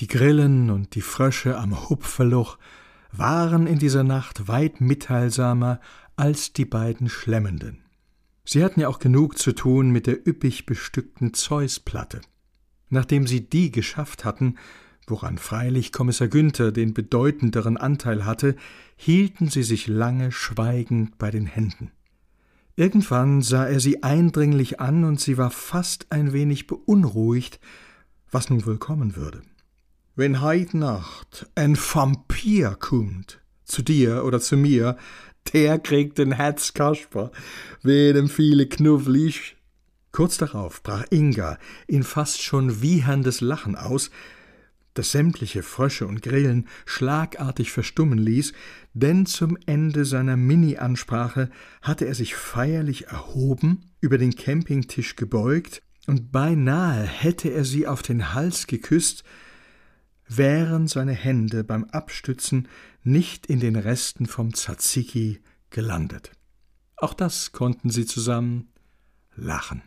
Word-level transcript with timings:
Die 0.00 0.08
Grillen 0.08 0.70
und 0.70 0.96
die 0.96 1.00
Frösche 1.00 1.56
am 1.56 1.88
Hupferloch 1.88 2.58
waren 3.12 3.68
in 3.68 3.78
dieser 3.78 4.02
Nacht 4.02 4.48
weit 4.48 4.80
mitteilsamer 4.80 5.80
als 6.16 6.52
die 6.52 6.64
beiden 6.64 7.08
Schlemmenden. 7.08 7.84
Sie 8.44 8.64
hatten 8.64 8.80
ja 8.80 8.88
auch 8.88 8.98
genug 8.98 9.38
zu 9.38 9.52
tun 9.52 9.90
mit 9.90 10.06
der 10.06 10.26
üppig 10.26 10.66
bestückten 10.66 11.32
Zeusplatte. 11.32 12.20
Nachdem 12.90 13.26
sie 13.26 13.48
die 13.48 13.70
geschafft 13.70 14.24
hatten, 14.24 14.56
woran 15.06 15.38
freilich 15.38 15.92
Kommissar 15.92 16.28
Günther 16.28 16.72
den 16.72 16.92
bedeutenderen 16.92 17.76
Anteil 17.76 18.24
hatte, 18.24 18.56
hielten 18.96 19.48
sie 19.48 19.62
sich 19.62 19.86
lange 19.86 20.32
schweigend 20.32 21.18
bei 21.18 21.30
den 21.30 21.46
Händen. 21.46 21.92
Irgendwann 22.76 23.42
sah 23.42 23.66
er 23.66 23.78
sie 23.78 24.02
eindringlich 24.02 24.80
an, 24.80 25.04
und 25.04 25.20
sie 25.20 25.38
war 25.38 25.50
fast 25.50 26.10
ein 26.10 26.32
wenig 26.32 26.66
beunruhigt, 26.66 27.60
was 28.30 28.50
nun 28.50 28.66
wohl 28.66 28.78
kommen 28.78 29.14
würde. 29.14 29.42
Wenn 30.16 30.40
heit 30.40 30.74
Nacht 30.74 31.50
ein 31.56 31.76
Vampir 31.76 32.76
kummt, 32.78 33.40
zu 33.64 33.82
dir 33.82 34.24
oder 34.24 34.38
zu 34.38 34.56
mir, 34.56 34.96
der 35.52 35.80
kriegt 35.80 36.18
den 36.18 36.30
Herzkasper, 36.30 37.32
dem 37.82 38.28
viele 38.28 38.68
Knuffel 38.68 39.16
isch. 39.16 39.56
Kurz 40.12 40.36
darauf 40.36 40.84
brach 40.84 41.04
Inga 41.10 41.58
in 41.88 42.04
fast 42.04 42.42
schon 42.42 42.80
wieherndes 42.80 43.40
Lachen 43.40 43.74
aus, 43.74 44.12
das 44.94 45.10
sämtliche 45.10 45.64
Frösche 45.64 46.06
und 46.06 46.22
Grillen 46.22 46.68
schlagartig 46.86 47.72
verstummen 47.72 48.18
ließ, 48.18 48.52
denn 48.92 49.26
zum 49.26 49.58
Ende 49.66 50.04
seiner 50.04 50.36
Mini-Ansprache 50.36 51.50
hatte 51.82 52.04
er 52.04 52.14
sich 52.14 52.36
feierlich 52.36 53.08
erhoben, 53.08 53.90
über 54.00 54.18
den 54.18 54.36
Campingtisch 54.36 55.16
gebeugt, 55.16 55.82
und 56.06 56.30
beinahe 56.30 57.02
hätte 57.02 57.48
er 57.48 57.64
sie 57.64 57.88
auf 57.88 58.02
den 58.02 58.32
Hals 58.32 58.68
geküsst, 58.68 59.24
wären 60.36 60.86
seine 60.88 61.12
Hände 61.12 61.64
beim 61.64 61.84
Abstützen 61.84 62.68
nicht 63.02 63.46
in 63.46 63.60
den 63.60 63.76
Resten 63.76 64.26
vom 64.26 64.54
Tzatziki 64.54 65.40
gelandet. 65.70 66.32
Auch 66.96 67.14
das 67.14 67.52
konnten 67.52 67.90
sie 67.90 68.06
zusammen 68.06 68.68
lachen. 69.36 69.82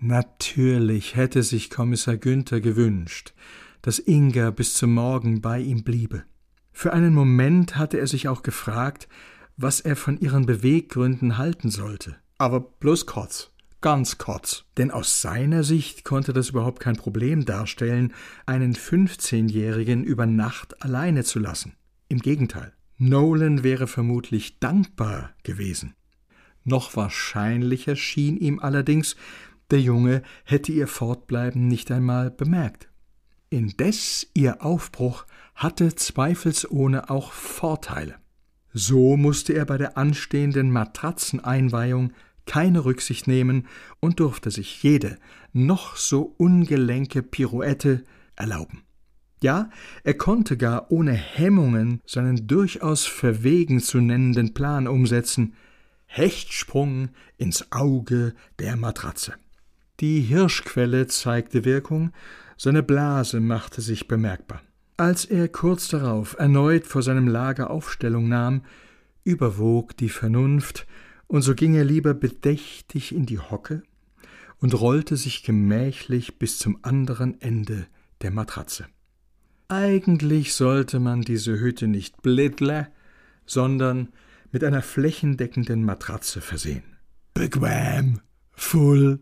Natürlich 0.00 1.16
hätte 1.16 1.42
sich 1.42 1.70
Kommissar 1.70 2.16
Günther 2.16 2.60
gewünscht, 2.60 3.34
dass 3.82 3.98
Inga 3.98 4.50
bis 4.50 4.74
zum 4.74 4.94
Morgen 4.94 5.40
bei 5.40 5.60
ihm 5.60 5.82
bliebe. 5.82 6.24
Für 6.70 6.92
einen 6.92 7.14
Moment 7.14 7.76
hatte 7.76 7.98
er 7.98 8.06
sich 8.06 8.28
auch 8.28 8.42
gefragt, 8.42 9.08
was 9.56 9.80
er 9.80 9.96
von 9.96 10.20
ihren 10.20 10.46
Beweggründen 10.46 11.36
halten 11.36 11.70
sollte. 11.70 12.16
Aber 12.38 12.60
bloß 12.60 13.06
kurz, 13.06 13.50
ganz 13.80 14.18
kurz. 14.18 14.64
Denn 14.76 14.90
aus 14.90 15.22
seiner 15.22 15.64
Sicht 15.64 16.04
konnte 16.04 16.32
das 16.32 16.50
überhaupt 16.50 16.80
kein 16.80 16.96
Problem 16.96 17.44
darstellen, 17.44 18.12
einen 18.46 18.74
15-Jährigen 18.74 20.04
über 20.04 20.26
Nacht 20.26 20.82
alleine 20.82 21.24
zu 21.24 21.38
lassen. 21.38 21.74
Im 22.08 22.18
Gegenteil, 22.18 22.72
Nolan 22.96 23.62
wäre 23.62 23.86
vermutlich 23.86 24.58
dankbar 24.58 25.30
gewesen. 25.42 25.94
Noch 26.64 26.96
wahrscheinlicher 26.96 27.96
schien 27.96 28.36
ihm 28.36 28.58
allerdings, 28.58 29.16
der 29.70 29.80
Junge 29.80 30.22
hätte 30.44 30.72
ihr 30.72 30.86
Fortbleiben 30.86 31.68
nicht 31.68 31.90
einmal 31.90 32.30
bemerkt. 32.30 32.88
Indes 33.50 34.26
ihr 34.34 34.62
Aufbruch 34.64 35.26
hatte 35.54 35.94
zweifelsohne 35.94 37.10
auch 37.10 37.32
Vorteile. 37.32 38.16
So 38.72 39.16
musste 39.16 39.54
er 39.54 39.64
bei 39.64 39.78
der 39.78 39.96
anstehenden 39.96 40.70
Matratzeneinweihung 40.70 42.12
keine 42.48 42.84
Rücksicht 42.84 43.28
nehmen 43.28 43.68
und 44.00 44.18
durfte 44.18 44.50
sich 44.50 44.82
jede 44.82 45.18
noch 45.52 45.96
so 45.96 46.34
ungelenke 46.38 47.22
Pirouette 47.22 48.02
erlauben. 48.34 48.82
Ja, 49.40 49.70
er 50.02 50.14
konnte 50.14 50.56
gar 50.56 50.90
ohne 50.90 51.12
Hemmungen 51.12 52.00
seinen 52.06 52.48
durchaus 52.48 53.06
verwegen 53.06 53.80
zu 53.80 53.98
nennenden 54.00 54.52
Plan 54.54 54.88
umsetzen 54.88 55.54
Hechtsprung 56.06 57.10
ins 57.36 57.70
Auge 57.70 58.34
der 58.58 58.76
Matratze. 58.76 59.34
Die 60.00 60.20
Hirschquelle 60.20 61.06
zeigte 61.06 61.64
Wirkung, 61.64 62.12
seine 62.56 62.82
Blase 62.82 63.40
machte 63.40 63.80
sich 63.80 64.08
bemerkbar. 64.08 64.62
Als 64.96 65.24
er 65.24 65.46
kurz 65.48 65.86
darauf 65.88 66.36
erneut 66.38 66.86
vor 66.86 67.02
seinem 67.02 67.28
Lager 67.28 67.70
Aufstellung 67.70 68.28
nahm, 68.28 68.62
überwog 69.22 69.96
die 69.96 70.08
Vernunft, 70.08 70.86
und 71.28 71.42
so 71.42 71.54
ging 71.54 71.74
er 71.74 71.84
lieber 71.84 72.14
bedächtig 72.14 73.14
in 73.14 73.26
die 73.26 73.38
Hocke 73.38 73.82
und 74.58 74.78
rollte 74.78 75.16
sich 75.16 75.44
gemächlich 75.44 76.38
bis 76.38 76.58
zum 76.58 76.78
anderen 76.82 77.40
Ende 77.40 77.86
der 78.22 78.32
Matratze. 78.32 78.86
Eigentlich 79.68 80.54
sollte 80.54 80.98
man 80.98 81.22
diese 81.22 81.60
Hütte 81.60 81.86
nicht 81.86 82.22
blittle, 82.22 82.88
sondern 83.46 84.08
mit 84.50 84.64
einer 84.64 84.82
flächendeckenden 84.82 85.84
Matratze 85.84 86.40
versehen. 86.40 86.96
Bequem, 87.34 88.20
full 88.52 89.20